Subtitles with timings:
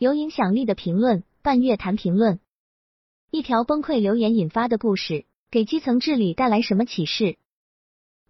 [0.00, 2.40] 有影响力的评论，半月谈评论。
[3.30, 7.36] 一条崩溃留言引发的故事，给基层治理带来什么启示？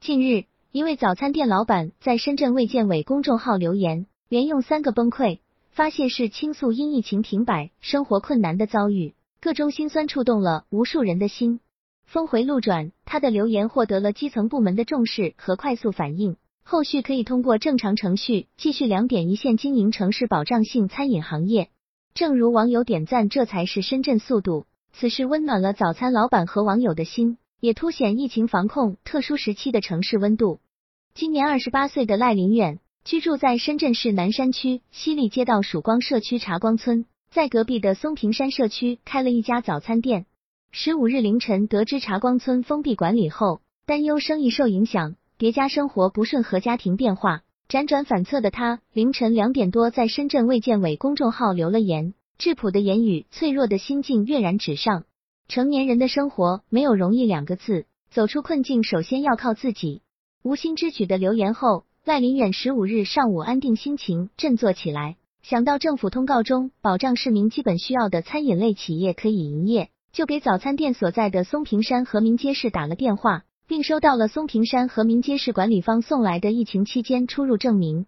[0.01, 5.39] 近日，一位早餐店老板在深圳卫健委公众号留言，连用三个崩溃
[5.71, 11.61] 发泄式倾诉因疫情停摆、生活困难的遭遇，各种心酸触动了无数人的心。
[12.05, 21.71] 峰回路转，他的留言获得了基层部门的重视和快速反应，后续可以通过正常程序继续两点一线经营城市保障性餐饮行业。
[22.15, 24.67] 正如网友点赞，这才是深圳速度。
[24.93, 30.61] 此事温暖了早餐老板和网友的心，也凸显疫情防控特殊时期的城市温度。
[31.15, 40.27] 今年二十八岁的赖林远居住在深圳市南山区西丽街道曙光社区茶光村，在隔壁的松坪山社区开了一家早餐店。
[40.73, 55.05] 十五日凌晨，得知茶光村封闭管理后，担忧生意受影响，叠加生活不顺和家庭变化，辗转反侧的他，凌晨两点多在深圳卫健委公众号留了言，质朴的言语，脆弱的心境跃然纸上。
[55.49, 60.03] 成年人的生活没有容易两个字，走出困境首先要靠自己。
[60.43, 69.89] 无心之举的留言后，赖林远十五日上午安定心情，振作起来，想到政府通告中保障市民基本需要的餐饮类企业可以营业。
[70.13, 78.07] 就给早餐店所在的松坪山和民街市打了电话，并收到了松坪山和民街市管理方送来的疫情期间出入证明。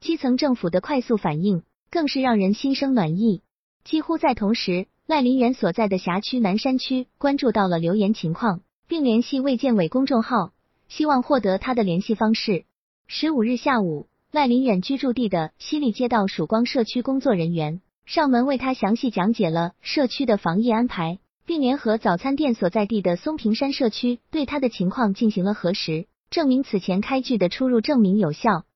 [0.00, 3.40] 基层政府的快速反应更是让人心生暖意。
[3.84, 10.52] 几乎在同时，赖林园所在的辖区南山区关注到了留言情况，并联系卫健委公众号，
[10.88, 12.66] 希望获得他的联系方式。
[13.06, 21.18] 十五日下午，赖林远居住地的西丽街道曙光社区工作人员上门为他详细讲解了社区的防疫安排。
[21.48, 28.66] 并联合早餐店所在地的松坪山社区对他的情况进行了核实，证明此前开具的出入证明有效。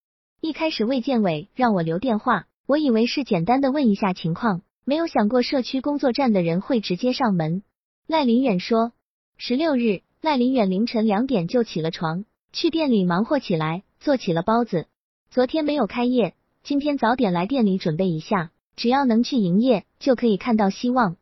[0.41, 7.63] 一开始卫健委让我留电话，我以为是简单的问一下情况，没有想过社区工作站的人会直接上门。
[8.07, 8.93] 赖林远说，
[9.37, 12.25] 十六日，赖林远凌晨两点就起了床，
[12.55, 14.87] 去店里忙活起来，做起了包子。
[15.29, 16.33] 昨天没有开业，
[16.63, 21.17] 今天早点来店里准备一下，只要能去营业，就可以看到希望。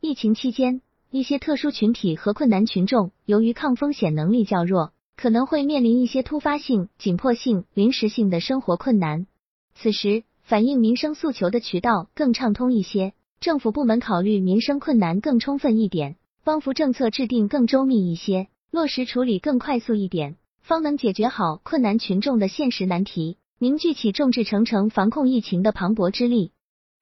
[0.00, 0.80] 疫情期间。
[1.12, 9.26] 一些特殊群体和困难群众，由于抗风险能力较弱，可能会面临一些突发性、紧迫性、临时性的生活困难。
[9.74, 26.52] 此时，反映民生诉求的渠道更畅通一些，政府部门考虑民生困难更充分一点，帮扶政策制定更周密一些，落实处理更快速一点，方能解决好困难群众的现实难题，凝聚起众志成城防控疫情的磅礴之力。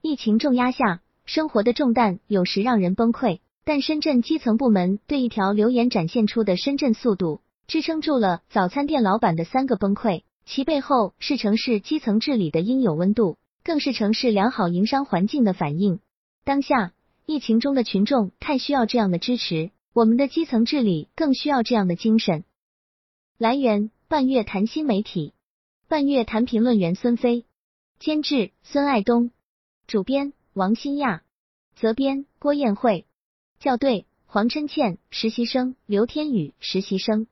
[0.01, 3.39] 疫情重压下，生活的重担有时让人崩溃。
[3.63, 10.23] 但深圳基层部门对一条留言展现出的深圳速度，支撑住了早餐店老板的三个崩溃。
[10.43, 15.99] 其背后是城市基层治理的应有温度，更是城市良好营商环境的反应。
[16.43, 16.93] 当下
[17.27, 22.43] 疫情中的群众太需要这样的支持，我们的基层治理更需要这样的精神。
[23.37, 25.33] 来源：半月谈新媒体，
[25.87, 27.45] 半月谈评论员孙飞，
[27.99, 29.29] 监制孙爱东，
[29.85, 31.21] 主编王新亚，
[31.75, 33.05] 责编郭艳慧。
[33.61, 37.27] 校对：黄琛倩，实习生；刘天宇，实习生。